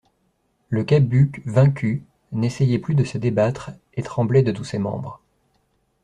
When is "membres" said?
4.79-5.21